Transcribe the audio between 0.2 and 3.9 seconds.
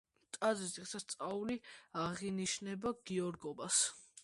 ტაძრის დღესასწაული აღინიშნება გიორგობას.